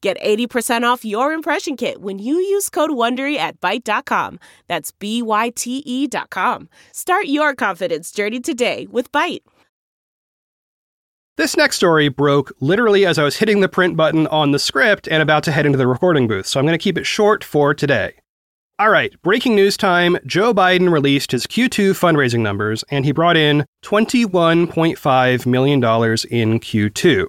Get 0.00 0.16
80% 0.20 0.84
off 0.84 1.04
your 1.04 1.32
impression 1.32 1.76
kit 1.76 2.00
when 2.00 2.18
you 2.18 2.36
use 2.36 2.70
code 2.70 2.90
WONDERY 2.90 3.36
at 3.36 3.60
Byte.com. 3.60 4.38
That's 4.68 4.92
B-Y-T-E 4.92 6.06
dot 6.06 6.30
com. 6.30 6.68
Start 6.92 7.26
your 7.26 7.54
confidence 7.54 8.12
journey 8.12 8.40
today 8.40 8.86
with 8.90 9.10
Byte. 9.10 9.42
This 11.36 11.56
next 11.56 11.76
story 11.76 12.08
broke 12.08 12.52
literally 12.60 13.06
as 13.06 13.16
I 13.16 13.22
was 13.22 13.36
hitting 13.36 13.60
the 13.60 13.68
print 13.68 13.96
button 13.96 14.26
on 14.26 14.50
the 14.50 14.58
script 14.58 15.06
and 15.08 15.22
about 15.22 15.44
to 15.44 15.52
head 15.52 15.66
into 15.66 15.78
the 15.78 15.86
recording 15.86 16.26
booth, 16.26 16.46
so 16.46 16.58
I'm 16.58 16.66
going 16.66 16.76
to 16.76 16.82
keep 16.82 16.98
it 16.98 17.06
short 17.06 17.44
for 17.44 17.74
today. 17.74 18.14
All 18.80 18.90
right, 18.90 19.14
breaking 19.22 19.54
news 19.56 19.76
time. 19.76 20.18
Joe 20.26 20.52
Biden 20.54 20.90
released 20.92 21.32
his 21.32 21.46
Q2 21.46 21.90
fundraising 21.92 22.40
numbers, 22.40 22.84
and 22.90 23.04
he 23.04 23.12
brought 23.12 23.36
in 23.36 23.64
$21.5 23.84 25.46
million 25.46 25.78
in 25.78 26.60
Q2. 26.60 27.26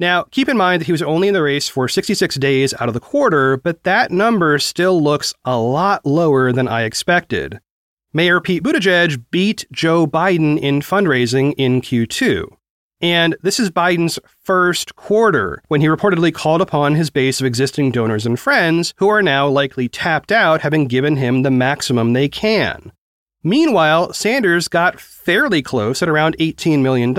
Now, 0.00 0.22
keep 0.30 0.48
in 0.48 0.56
mind 0.56 0.80
that 0.80 0.86
he 0.86 0.92
was 0.92 1.02
only 1.02 1.28
in 1.28 1.34
the 1.34 1.42
race 1.42 1.68
for 1.68 1.88
66 1.88 2.36
days 2.36 2.72
out 2.74 2.88
of 2.88 2.94
the 2.94 3.00
quarter, 3.00 3.56
but 3.56 3.82
that 3.82 4.12
number 4.12 4.58
still 4.60 5.02
looks 5.02 5.34
a 5.44 5.58
lot 5.58 6.06
lower 6.06 6.52
than 6.52 6.68
I 6.68 6.82
expected. 6.84 7.60
Mayor 8.12 8.40
Pete 8.40 8.62
Buttigieg 8.62 9.24
beat 9.30 9.66
Joe 9.72 10.06
Biden 10.06 10.58
in 10.58 10.80
fundraising 10.80 11.52
in 11.58 11.80
Q2. 11.80 12.46
And 13.00 13.36
this 13.42 13.60
is 13.60 13.70
Biden's 13.70 14.18
first 14.42 14.96
quarter 14.96 15.62
when 15.68 15.80
he 15.80 15.86
reportedly 15.86 16.32
called 16.32 16.60
upon 16.60 16.94
his 16.94 17.10
base 17.10 17.40
of 17.40 17.46
existing 17.46 17.92
donors 17.92 18.26
and 18.26 18.38
friends 18.38 18.94
who 18.96 19.08
are 19.08 19.22
now 19.22 19.46
likely 19.46 19.88
tapped 19.88 20.32
out, 20.32 20.62
having 20.62 20.88
given 20.88 21.16
him 21.16 21.42
the 21.42 21.50
maximum 21.50 22.12
they 22.12 22.28
can. 22.28 22.92
Meanwhile, 23.44 24.14
Sanders 24.14 24.66
got 24.66 25.00
fairly 25.00 25.62
close 25.62 26.02
at 26.02 26.08
around 26.08 26.36
$18 26.38 26.80
million, 26.80 27.12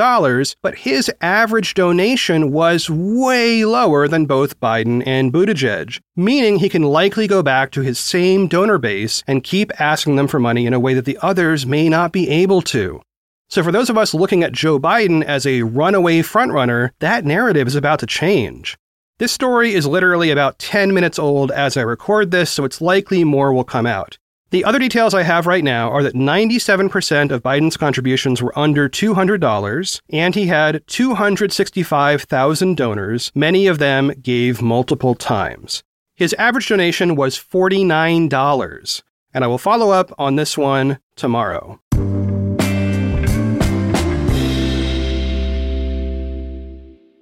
but 0.62 0.80
his 0.80 1.10
average 1.22 1.74
donation 1.76 2.52
was 2.52 2.90
way 2.90 3.64
lower 3.64 4.08
than 4.08 4.26
both 4.26 4.60
Biden 4.60 5.02
and 5.06 5.32
Buttigieg, 5.32 6.02
meaning 6.18 6.60
he 6.60 6.68
can 6.68 6.84
likely 6.84 7.26
go 7.26 7.42
back 7.42 7.72
to 7.72 7.82
his 7.82 7.98
same 7.98 8.48
donor 8.48 8.78
base 8.78 9.24
and 9.28 9.46
keep 9.46 9.72
asking 9.80 10.18
them 10.18 10.28
for 10.28 10.40
money 10.40 10.66
in 10.66 10.74
a 10.74 10.80
way 10.80 10.94
that 10.94 11.06
the 11.06 11.18
others 11.22 11.66
may 11.66 11.88
not 11.88 12.12
be 12.12 12.28
able 12.30 12.62
to. 12.64 13.02
So, 13.48 13.64
for 13.64 13.72
those 13.72 13.90
of 13.90 13.98
us 13.98 14.14
looking 14.14 14.44
at 14.44 14.52
Joe 14.52 14.78
Biden 14.78 15.24
as 15.24 15.46
a 15.46 15.64
runaway 15.64 16.20
frontrunner, 16.20 16.92
that 17.00 17.26
narrative 17.26 17.68
is 17.68 17.76
about 17.76 18.00
to 18.00 18.06
change. 18.06 18.78
This 19.20 19.32
story 19.32 19.74
is 19.74 19.88
literally 19.88 20.32
about 20.32 20.60
10 20.60 20.94
minutes 20.94 21.18
old 21.18 21.50
as 21.52 21.78
I 21.78 21.82
record 21.82 22.32
this, 22.32 22.52
so 22.52 22.66
it's 22.66 22.82
likely 22.82 23.24
more 23.24 23.54
will 23.54 23.64
come 23.64 23.86
out. 23.86 24.18
The 24.52 24.66
other 24.66 24.80
details 24.80 25.14
I 25.14 25.22
have 25.22 25.46
right 25.46 25.64
now 25.64 25.92
are 25.92 26.02
that 26.02 26.16
97% 26.16 27.30
of 27.30 27.44
Biden's 27.44 27.78
contributions 27.78 28.42
were 28.42 28.58
under 28.58 28.90
$200, 28.90 30.02
and 30.10 30.34
he 30.34 30.48
had 30.48 30.82
265,000 30.88 32.76
donors. 32.76 33.32
Many 33.36 33.68
of 33.68 33.78
them 33.78 34.12
gave 34.24 34.60
multiple 34.60 35.14
times. 35.14 35.84
His 36.16 36.34
average 36.40 36.68
donation 36.68 37.16
was 37.16 37.38
$49, 37.38 39.04
and 39.36 39.44
I 39.44 39.48
will 39.48 39.60
follow 39.60 39.92
up 39.92 40.12
on 40.18 40.36
this 40.36 40.58
one 40.58 40.98
tomorrow. 41.16 41.80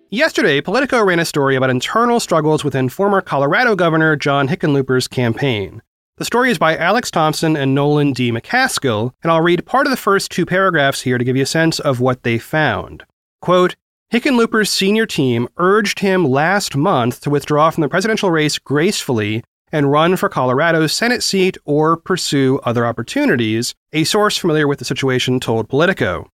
Yesterday, 0.09 0.61
Politico 0.61 1.03
ran 1.03 1.19
a 1.19 1.25
story 1.25 1.57
about 1.57 1.69
internal 1.69 2.21
struggles 2.21 2.63
within 2.63 2.87
former 2.87 3.19
Colorado 3.19 3.75
Governor 3.75 4.15
John 4.15 4.47
Hickenlooper's 4.47 5.09
campaign. 5.09 5.81
The 6.17 6.25
story 6.25 6.49
is 6.49 6.57
by 6.57 6.75
Alex 6.75 7.11
Thompson 7.11 7.55
and 7.55 7.75
Nolan 7.75 8.11
D. 8.11 8.31
McCaskill, 8.31 9.13
and 9.21 9.31
I'll 9.31 9.43
read 9.43 9.67
part 9.67 9.85
of 9.85 9.91
the 9.91 9.97
first 9.97 10.31
two 10.31 10.47
paragraphs 10.47 11.01
here 11.01 11.19
to 11.19 11.23
give 11.23 11.35
you 11.35 11.43
a 11.43 11.45
sense 11.45 11.79
of 11.79 11.99
what 11.99 12.23
they 12.23 12.39
found. 12.39 13.03
Quote, 13.39 13.75
Hickenlooper's 14.11 14.71
senior 14.71 15.05
team 15.05 15.47
urged 15.57 15.99
him 15.99 16.25
last 16.25 16.75
month 16.75 17.21
to 17.21 17.29
withdraw 17.29 17.69
from 17.69 17.83
the 17.83 17.87
presidential 17.87 18.31
race 18.31 18.57
gracefully 18.57 19.43
and 19.71 19.91
run 19.91 20.15
for 20.15 20.27
Colorado's 20.27 20.91
Senate 20.91 21.21
seat 21.21 21.55
or 21.65 21.95
pursue 21.95 22.59
other 22.63 22.83
opportunities, 22.83 23.75
a 23.93 24.03
source 24.03 24.39
familiar 24.39 24.67
with 24.67 24.79
the 24.79 24.85
situation 24.85 25.39
told 25.39 25.69
Politico. 25.69 26.27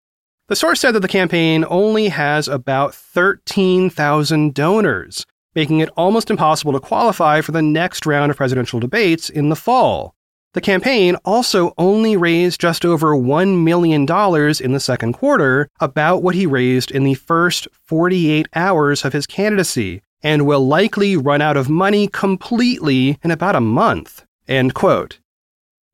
The 0.48 0.56
source 0.56 0.80
said 0.80 0.92
that 0.92 1.02
the 1.02 1.10
campaign 1.10 1.66
only 1.68 2.08
has 2.08 2.48
about 2.48 2.96
13,000 2.96 4.54
donors, 4.54 5.26
making 5.56 5.80
it 5.80 5.90
almost 5.96 6.30
impossible 6.30 6.74
to 6.74 6.80
qualify 6.80 7.42
for 7.42 7.52
the 7.52 7.62
next 7.62 8.06
round 8.06 8.32
of 8.32 8.38
presidential 8.38 8.80
debates 8.80 9.30
in 9.30 9.50
the 9.50 9.56
fall. 9.56 10.16
The 10.54 10.62
campaign 10.62 11.16
also 11.26 11.74
only 11.80 12.16
raised 12.16 12.62
just 12.62 12.86
over 12.86 13.16
$1 13.16 13.64
million 13.64 14.02
in 14.04 14.74
the 14.74 14.80
second 14.80 15.14
quarter, 15.14 15.68
about 15.80 16.22
what 16.22 16.36
he 16.36 16.46
raised 16.46 16.92
in 16.92 17.04
the 17.04 17.16
first 17.16 17.68
48 17.86 18.48
hours 18.56 19.04
of 19.04 19.14
his 19.14 19.26
candidacy, 19.26 20.02
and 20.22 20.46
will 20.46 20.66
likely 20.66 21.18
run 21.18 21.42
out 21.42 21.58
of 21.58 21.70
money 21.70 22.08
completely 22.08 23.18
in 23.24 23.32
about 23.32 23.56
a 23.56 23.62
month. 23.62 24.26
End 24.48 24.76
quote. 24.76 25.20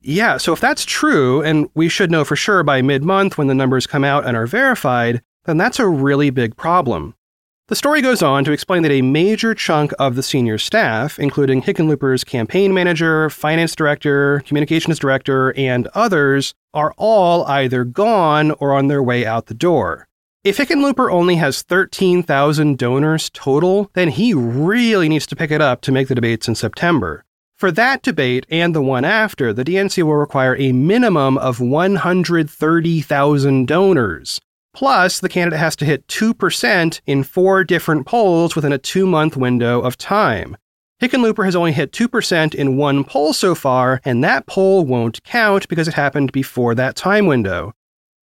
Yeah, 0.02 0.38
so 0.38 0.54
if 0.54 0.60
that's 0.60 0.86
true, 0.86 1.42
and 1.42 1.70
we 1.74 1.90
should 1.90 2.12
know 2.12 2.24
for 2.26 2.36
sure 2.36 2.64
by 2.64 2.82
mid 2.82 3.04
month 3.04 3.38
when 3.38 3.48
the 3.48 3.56
numbers 3.56 3.88
come 3.88 4.04
out 4.04 4.26
and 4.26 4.36
are 4.36 4.48
verified, 4.48 5.22
then 5.46 5.58
that's 5.58 5.80
a 5.80 5.88
really 5.88 6.30
big 6.30 6.56
problem. 6.56 7.16
The 7.70 7.76
story 7.76 8.02
goes 8.02 8.22
on 8.24 8.44
to 8.46 8.52
explain 8.52 8.82
that 8.82 8.92
a 8.92 9.04
major 9.04 9.54
chunk 9.54 9.94
of 10.00 10.16
the 10.16 10.24
senior 10.24 10.58
staff, 10.58 11.20
including 11.20 11.62
Hickenlooper's 11.62 12.24
campaign 12.24 12.74
manager, 12.74 13.30
finance 13.30 13.76
director, 13.76 14.42
communications 14.48 14.98
director, 14.98 15.54
and 15.56 15.88
others, 15.94 16.56
are 16.74 16.96
all 16.98 17.46
either 17.46 17.84
gone 17.84 18.50
or 18.54 18.74
on 18.74 18.88
their 18.88 19.04
way 19.04 19.24
out 19.24 19.46
the 19.46 19.54
door. 19.54 20.08
If 20.44 20.58
Hickenlooper 20.58 21.12
only 21.12 21.36
has 21.36 21.62
13,000 21.62 22.76
donors 22.76 23.30
total, 23.30 23.92
then 23.94 24.10
he 24.10 24.34
really 24.34 25.08
needs 25.08 25.28
to 25.28 25.36
pick 25.36 25.52
it 25.52 25.62
up 25.62 25.82
to 25.82 25.92
make 25.92 26.08
the 26.08 26.16
debates 26.16 26.48
in 26.48 26.56
September. 26.56 27.24
For 27.56 27.70
that 27.70 28.02
debate 28.02 28.48
and 28.50 28.74
the 28.74 28.82
one 28.82 29.06
after, 29.06 29.54
the 29.54 29.64
DNC 29.64 30.02
will 30.02 30.16
require 30.16 30.56
a 30.56 30.72
minimum 30.72 31.38
of 31.38 31.60
130,000 31.60 33.68
donors. 33.68 34.42
Plus, 34.80 35.20
the 35.20 35.28
candidate 35.28 35.60
has 35.60 35.76
to 35.76 35.84
hit 35.84 36.08
2% 36.08 37.02
in 37.06 37.24
four 37.24 37.66
different 37.66 38.06
polls 38.06 38.56
within 38.56 38.72
a 38.72 38.78
two 38.78 39.06
month 39.06 39.36
window 39.36 39.82
of 39.82 39.98
time. 39.98 40.56
Hickenlooper 41.02 41.44
has 41.44 41.54
only 41.54 41.74
hit 41.74 41.92
2% 41.92 42.56
in 42.56 42.78
one 42.78 43.04
poll 43.04 43.34
so 43.34 43.56
far, 43.56 44.00
and 44.06 44.24
that 44.24 44.48
poll 44.48 44.86
won't 44.86 45.22
count 45.26 45.68
because 45.68 45.90
it 45.90 45.96
happened 45.96 46.32
before 46.32 46.76
that 46.76 46.96
time 46.96 47.26
window. 47.26 47.74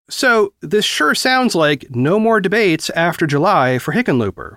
So, 0.08 0.54
this 0.62 0.86
sure 0.86 1.14
sounds 1.14 1.54
like 1.54 1.90
no 1.90 2.18
more 2.18 2.40
debates 2.40 2.88
after 2.88 3.26
July 3.26 3.78
for 3.78 3.92
Hickenlooper. 3.92 4.56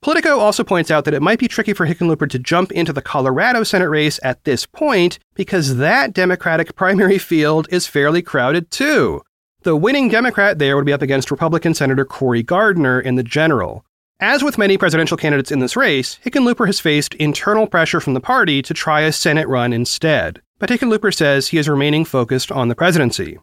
Politico 0.00 0.38
also 0.38 0.62
points 0.62 0.92
out 0.92 1.04
that 1.06 1.14
it 1.14 1.22
might 1.22 1.40
be 1.40 1.48
tricky 1.48 1.72
for 1.72 1.88
Hickenlooper 1.88 2.30
to 2.30 2.38
jump 2.38 2.70
into 2.70 2.92
the 2.92 3.02
Colorado 3.02 3.64
Senate 3.64 3.88
race 3.88 4.20
at 4.22 4.44
this 4.44 4.64
point 4.64 5.18
because 5.34 5.78
that 5.78 6.12
Democratic 6.12 6.76
primary 6.76 7.18
field 7.18 7.66
is 7.72 7.88
fairly 7.88 8.22
crowded 8.22 8.70
too. 8.70 9.22
The 9.64 9.76
winning 9.76 10.08
Democrat 10.08 10.58
there 10.58 10.74
would 10.74 10.86
be 10.86 10.92
up 10.92 11.02
against 11.02 11.30
Republican 11.30 11.72
Senator 11.72 12.04
Cory 12.04 12.42
Gardner 12.42 13.00
in 13.00 13.14
the 13.14 13.22
general. 13.22 13.84
As 14.18 14.42
with 14.42 14.58
many 14.58 14.76
presidential 14.76 15.16
candidates 15.16 15.52
in 15.52 15.60
this 15.60 15.76
race, 15.76 16.18
Hickenlooper 16.24 16.66
has 16.66 16.80
faced 16.80 17.14
internal 17.14 17.68
pressure 17.68 18.00
from 18.00 18.14
the 18.14 18.20
party 18.20 18.60
to 18.60 18.74
try 18.74 19.02
a 19.02 19.12
Senate 19.12 19.46
run 19.46 19.72
instead. 19.72 20.42
But 20.58 20.68
Hickenlooper 20.68 21.14
says 21.14 21.48
he 21.48 21.58
is 21.58 21.68
remaining 21.68 22.04
focused 22.04 22.50
on 22.50 22.66
the 22.66 22.74
presidency. 22.74 23.38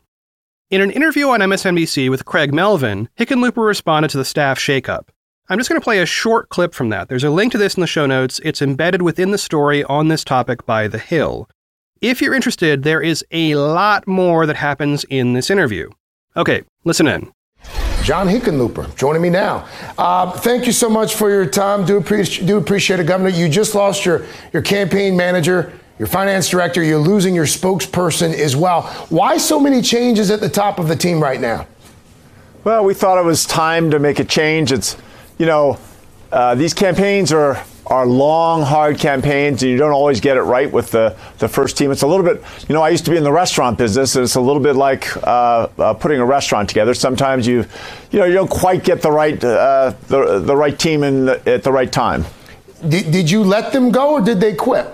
In 0.69 0.81
an 0.81 0.91
interview 0.91 1.29
on 1.29 1.39
MSNBC 1.39 2.09
with 2.09 2.25
Craig 2.25 2.53
Melvin, 2.53 3.07
Hickenlooper 3.17 3.65
responded 3.65 4.09
to 4.11 4.17
the 4.17 4.25
staff 4.25 4.59
shakeup. 4.59 5.07
I'm 5.47 5.57
just 5.57 5.69
going 5.69 5.79
to 5.79 5.85
play 5.85 5.99
a 5.99 6.05
short 6.05 6.49
clip 6.49 6.73
from 6.73 6.89
that. 6.89 7.07
There's 7.07 7.23
a 7.23 7.29
link 7.29 7.53
to 7.53 7.57
this 7.57 7.75
in 7.75 7.81
the 7.81 7.87
show 7.87 8.05
notes. 8.05 8.41
It's 8.43 8.61
embedded 8.61 9.01
within 9.01 9.31
the 9.31 9.37
story 9.37 9.85
on 9.85 10.09
this 10.09 10.25
topic 10.25 10.65
by 10.65 10.89
The 10.89 10.99
Hill. 10.99 11.49
If 12.01 12.21
you're 12.21 12.35
interested, 12.35 12.83
there 12.83 13.01
is 13.01 13.25
a 13.31 13.55
lot 13.55 14.05
more 14.05 14.45
that 14.45 14.57
happens 14.57 15.05
in 15.05 15.31
this 15.31 15.49
interview. 15.49 15.89
Okay, 16.39 16.63
listen 16.85 17.07
in. 17.07 17.31
John 18.01 18.27
Hickenlooper 18.27 18.95
joining 18.95 19.21
me 19.21 19.29
now. 19.29 19.67
Uh, 19.97 20.31
thank 20.31 20.65
you 20.65 20.71
so 20.71 20.89
much 20.89 21.13
for 21.13 21.29
your 21.29 21.45
time. 21.45 21.85
Do 21.85 21.97
appreciate, 21.97 22.47
do 22.47 22.57
appreciate 22.57 22.99
it, 22.99 23.05
Governor. 23.05 23.29
You 23.29 23.47
just 23.49 23.75
lost 23.75 24.05
your, 24.05 24.25
your 24.51 24.63
campaign 24.63 25.15
manager 25.15 25.79
your 25.99 26.07
finance 26.07 26.47
director, 26.47 26.81
you're 26.81 26.97
losing 26.97 27.35
your 27.35 27.45
spokesperson 27.45 28.33
as 28.33 28.55
well. 28.55 28.83
Why 29.09 29.37
so 29.37 29.59
many 29.59 29.81
changes 29.81 30.31
at 30.31 30.39
the 30.39 30.47
top 30.47 30.79
of 30.79 30.87
the 30.87 30.95
team 30.95 31.21
right 31.21 31.41
now? 31.41 31.67
Well, 32.63 32.85
we 32.85 32.93
thought 32.93 33.17
it 33.17 33.25
was 33.25 33.45
time 33.45 33.91
to 33.91 33.99
make 33.99 34.19
a 34.19 34.23
change. 34.23 34.71
It's, 34.71 34.95
you 35.37 35.45
know, 35.45 35.77
uh, 36.31 36.55
these 36.55 36.73
campaigns 36.73 37.33
are 37.33 37.61
are 37.89 38.05
long, 38.05 38.61
hard 38.61 38.99
campaigns, 38.99 39.63
and 39.63 39.71
you 39.71 39.77
don't 39.77 39.91
always 39.91 40.21
get 40.21 40.37
it 40.37 40.41
right 40.41 40.71
with 40.71 40.91
the, 40.91 41.17
the 41.39 41.47
first 41.47 41.77
team. 41.77 41.91
It's 41.91 42.03
a 42.03 42.07
little 42.07 42.25
bit, 42.25 42.43
you 42.67 42.75
know, 42.75 42.83
I 42.83 42.89
used 42.89 43.05
to 43.05 43.11
be 43.11 43.17
in 43.17 43.23
the 43.23 43.31
restaurant 43.31 43.77
business, 43.77 44.15
and 44.15 44.23
it's 44.23 44.35
a 44.35 44.41
little 44.41 44.61
bit 44.61 44.75
like 44.75 45.15
uh, 45.17 45.67
uh, 45.77 45.93
putting 45.95 46.19
a 46.19 46.25
restaurant 46.25 46.69
together. 46.69 46.93
Sometimes 46.93 47.47
you, 47.47 47.65
you 48.11 48.19
know, 48.19 48.25
you 48.25 48.33
don't 48.33 48.49
quite 48.49 48.83
get 48.83 49.01
the 49.01 49.11
right 49.11 49.43
uh, 49.43 49.93
the 50.07 50.39
the 50.39 50.55
right 50.55 50.77
team 50.77 51.03
in 51.03 51.25
the, 51.25 51.49
at 51.49 51.63
the 51.63 51.71
right 51.71 51.91
time. 51.91 52.25
Did, 52.87 53.11
did 53.11 53.29
you 53.29 53.43
let 53.43 53.73
them 53.73 53.91
go, 53.91 54.13
or 54.13 54.21
did 54.21 54.39
they 54.39 54.53
quit? 54.53 54.87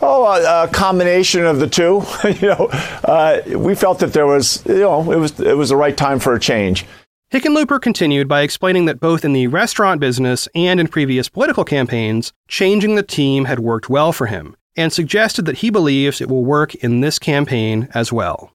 Oh, 0.00 0.24
a, 0.24 0.64
a, 0.64 0.68
combination 0.68 1.46
of 1.46 1.58
the 1.58 1.66
two. 1.66 2.04
you 2.24 2.48
know, 2.48 2.68
uh, 3.04 3.40
we 3.46 3.74
felt 3.74 3.98
that 4.00 4.12
there 4.12 4.26
was, 4.26 4.62
you 4.66 4.80
know, 4.80 5.10
it 5.10 5.16
was 5.16 5.40
it 5.40 5.56
was 5.56 5.70
the 5.70 5.76
right 5.76 5.96
time 5.96 6.18
for 6.18 6.34
a 6.34 6.40
change. 6.40 6.86
Hickenlooper 7.32 7.82
continued 7.82 8.28
by 8.28 8.42
explaining 8.42 8.84
that 8.84 9.00
both 9.00 9.24
in 9.24 9.32
the 9.32 9.48
restaurant 9.48 10.00
business 10.00 10.46
and 10.54 10.78
in 10.78 10.86
previous 10.86 11.28
political 11.28 11.64
campaigns, 11.64 12.32
changing 12.46 12.94
the 12.94 13.02
team 13.02 13.46
had 13.46 13.58
worked 13.58 13.90
well 13.90 14.12
for 14.12 14.26
him, 14.26 14.56
and 14.76 14.92
suggested 14.92 15.44
that 15.44 15.58
he 15.58 15.68
believes 15.68 16.20
it 16.20 16.28
will 16.28 16.44
work 16.44 16.76
in 16.76 17.00
this 17.00 17.18
campaign 17.18 17.88
as 17.94 18.12
well. 18.12 18.52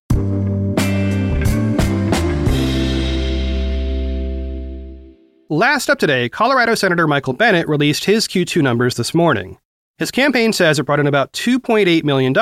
Last 5.49 5.89
up 5.89 5.99
today, 5.99 6.29
Colorado 6.29 6.73
Senator 6.73 7.07
Michael 7.07 7.33
Bennet 7.33 7.67
released 7.67 8.05
his 8.05 8.25
Q2 8.25 8.61
numbers 8.61 8.95
this 8.95 9.13
morning. 9.13 9.57
His 9.97 10.11
campaign 10.11 10.53
says 10.53 10.79
it 10.79 10.83
brought 10.83 11.01
in 11.01 11.07
about 11.07 11.33
$2.8 11.33 12.05
million, 12.05 12.33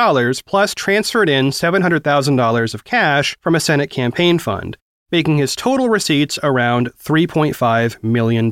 plus 0.46 0.76
transferred 0.76 1.28
in 1.28 1.48
$700,000 1.48 2.74
of 2.76 2.84
cash 2.84 3.36
from 3.42 3.56
a 3.56 3.60
Senate 3.60 3.90
campaign 3.90 4.38
fund, 4.38 4.78
making 5.12 5.38
his 5.38 5.56
total 5.56 5.90
receipts 5.90 6.40
around 6.44 6.92
$3.5 7.02 8.04
million. 8.04 8.52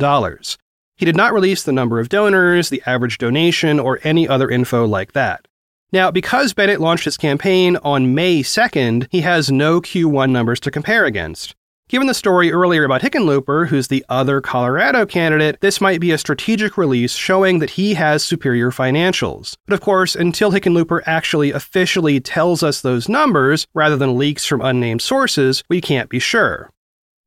He 0.95 1.05
did 1.05 1.15
not 1.15 1.33
release 1.33 1.63
the 1.63 1.71
number 1.71 1.99
of 1.99 2.09
donors, 2.09 2.69
the 2.69 2.81
average 2.85 3.17
donation, 3.17 3.79
or 3.79 3.99
any 4.03 4.27
other 4.27 4.49
info 4.49 4.85
like 4.85 5.13
that. 5.13 5.47
Now, 5.93 6.11
because 6.11 6.53
Bennet 6.53 6.81
launched 6.81 7.05
his 7.05 7.17
campaign 7.17 7.77
on 7.77 8.13
May 8.13 8.41
2nd, 8.41 9.07
he 9.11 9.21
has 9.21 9.51
no 9.51 9.79
Q1 9.79 10.31
numbers 10.31 10.59
to 10.61 10.71
compare 10.71 11.05
against. 11.05 11.55
Given 11.89 12.07
the 12.07 12.13
story 12.13 12.51
earlier 12.51 12.83
about 12.83 13.01
Hickenlooper, 13.01 13.69
who's 13.69 13.87
the 13.87 14.03
other 14.09 14.41
Colorado 14.41 15.05
candidate, 15.05 15.61
this 15.61 15.79
might 15.79 16.01
be 16.01 16.11
a 16.11 16.17
strategic 16.17 16.77
release 16.77 17.13
showing 17.13 17.59
that 17.59 17.69
he 17.69 17.93
has 17.93 18.25
superior 18.25 18.71
financials. 18.71 19.55
But 19.65 19.75
of 19.75 19.79
course, 19.79 20.13
until 20.13 20.51
Hickenlooper 20.51 21.01
actually 21.05 21.51
officially 21.51 22.19
tells 22.19 22.61
us 22.61 22.81
those 22.81 23.07
numbers, 23.07 23.67
rather 23.73 23.95
than 23.95 24.17
leaks 24.17 24.45
from 24.45 24.59
unnamed 24.59 25.01
sources, 25.01 25.63
we 25.69 25.79
can't 25.79 26.09
be 26.09 26.19
sure. 26.19 26.69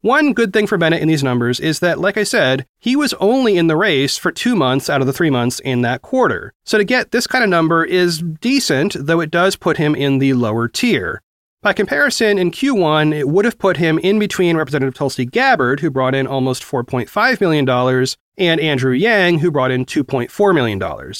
One 0.02 0.34
good 0.34 0.52
thing 0.52 0.66
for 0.66 0.76
Bennet 0.76 1.00
in 1.00 1.08
these 1.08 1.24
numbers 1.24 1.58
is 1.58 1.80
that, 1.80 1.98
like 1.98 2.18
I 2.18 2.24
said, 2.24 2.66
he 2.78 2.96
was 2.96 3.14
only 3.14 3.56
in 3.56 3.66
the 3.66 3.76
race 3.76 4.18
for 4.18 4.30
two 4.30 4.56
months 4.56 4.90
out 4.90 5.00
of 5.00 5.06
the 5.06 5.14
three 5.14 5.30
months 5.30 5.60
in 5.60 5.80
that 5.82 6.02
quarter. 6.02 6.52
So 6.66 6.76
to 6.76 6.84
get 6.84 7.12
this 7.12 7.26
kind 7.26 7.42
of 7.42 7.48
number 7.48 7.82
is 7.82 8.18
decent, 8.18 8.94
though 8.98 9.20
it 9.20 9.30
does 9.30 9.56
put 9.56 9.78
him 9.78 9.94
in 9.94 10.18
the 10.18 10.34
lower 10.34 10.68
tier. 10.68 11.22
By 11.62 11.74
comparison, 11.74 12.38
in 12.38 12.52
Q1, 12.52 13.12
it 13.12 13.28
would 13.28 13.44
have 13.44 13.58
put 13.58 13.76
him 13.76 13.98
in 13.98 14.18
between 14.18 14.56
Representative 14.56 14.94
Tulsi 14.94 15.26
Gabbard, 15.26 15.80
who 15.80 15.90
brought 15.90 16.14
in 16.14 16.26
almost 16.26 16.62
$4.5 16.62 17.38
million, 17.38 18.06
and 18.38 18.60
Andrew 18.62 18.92
Yang, 18.92 19.40
who 19.40 19.50
brought 19.50 19.70
in 19.70 19.84
$2.4 19.84 20.54
million. 20.54 21.12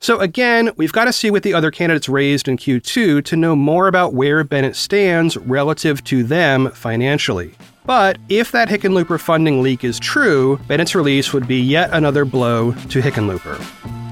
So 0.00 0.20
again, 0.20 0.70
we've 0.78 0.92
got 0.92 1.04
to 1.04 1.12
see 1.12 1.30
what 1.30 1.42
the 1.42 1.52
other 1.52 1.70
candidates 1.70 2.08
raised 2.08 2.48
in 2.48 2.56
Q2 2.56 3.26
to 3.26 3.36
know 3.36 3.54
more 3.54 3.86
about 3.86 4.14
where 4.14 4.42
Bennet 4.42 4.74
stands 4.74 5.36
relative 5.36 6.02
to 6.04 6.22
them 6.22 6.70
financially. 6.70 7.54
But 7.84 8.16
if 8.30 8.52
that 8.52 8.70
Hickenlooper 8.70 9.20
funding 9.20 9.60
leak 9.60 9.84
is 9.84 10.00
true, 10.00 10.58
Bennet's 10.66 10.94
release 10.94 11.34
would 11.34 11.46
be 11.46 11.60
yet 11.60 11.90
another 11.92 12.24
blow 12.24 12.72
to 12.72 13.02
Hickenlooper. 13.02 14.03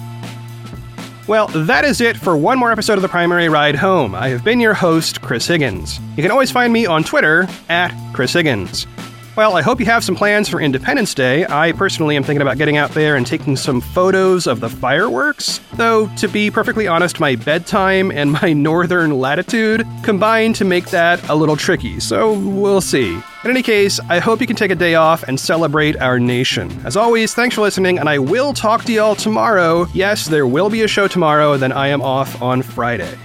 Well, 1.29 1.47
that 1.49 1.85
is 1.85 2.01
it 2.01 2.17
for 2.17 2.37
one 2.37 2.59
more 2.59 2.73
episode 2.73 2.95
of 2.95 3.03
The 3.03 3.09
Primary 3.09 3.49
Ride 3.49 3.77
Home. 3.77 4.13
I 4.13 4.29
have 4.29 4.43
been 4.43 4.59
your 4.59 4.75
host, 4.75 5.23
Chris 5.23 5.47
Higgins. 5.47 6.01
You 6.17 6.23
can 6.23 6.33
always 6.33 6.51
find 6.51 6.73
me 6.73 6.85
on 6.85 7.05
Twitter 7.05 7.47
at 7.69 7.93
Chris 8.13 8.33
Higgins. 8.33 8.89
Well, 9.37 9.57
I 9.57 9.63
hope 9.63 9.79
you 9.79 9.87
have 9.87 10.03
some 10.03 10.17
plans 10.17 10.49
for 10.49 10.61
Independence 10.61 11.15
Day. 11.15 11.47
I 11.47 11.73
personally 11.73 12.17
am 12.17 12.25
thinking 12.25 12.43
about 12.43 12.59
getting 12.59 12.77
out 12.77 12.91
there 12.91 13.15
and 13.15 13.25
taking 13.25 13.57
some 13.57 13.81
photos 13.81 14.49
of 14.49 14.59
the 14.61 14.69
fireworks. 14.69 15.61
Though, 15.75 16.09
to 16.17 16.29
be 16.29 16.51
perfectly 16.51 16.89
honest, 16.89 17.21
my 17.21 17.37
bedtime 17.37 18.11
and 18.11 18.33
my 18.33 18.53
northern 18.57 19.13
latitude 19.19 19.87
combine 20.03 20.53
to 20.55 20.65
make 20.65 20.87
that 20.87 21.27
a 21.31 21.37
little 21.37 21.57
tricky, 21.57 22.01
so 22.01 22.37
we'll 22.41 22.81
see. 22.81 23.23
In 23.45 23.51
any 23.51 23.63
case, 23.63 23.99
I 24.09 24.21
hope 24.21 24.41
you 24.41 24.47
can 24.47 24.55
take 24.55 24.71
a 24.71 24.77
day 24.77 24.95
off 24.95 25.25
and 25.25 25.39
celebrate 25.39 25.97
our 26.01 26.21
nation. 26.21 26.71
As 26.85 26.97
always, 26.97 27.35
thanks 27.35 27.57
for 27.57 27.63
listening, 27.63 27.99
and 27.99 28.09
I 28.09 28.21
will 28.21 28.53
talk 28.53 28.85
to 28.85 28.93
y'all 28.93 29.17
tomorrow. 29.17 29.89
Yes, 29.93 30.27
there 30.27 30.47
will 30.47 30.71
be 30.71 30.83
a 30.83 30.89
show 30.89 31.09
tomorrow, 31.09 31.57
then 31.57 31.73
I 31.73 31.89
am 31.89 32.03
off 32.03 32.41
on 32.41 32.63
Friday. 32.63 33.19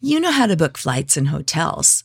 You 0.00 0.20
know 0.20 0.32
how 0.32 0.46
to 0.46 0.56
book 0.56 0.76
flights 0.76 1.16
and 1.16 1.28
hotels. 1.28 2.04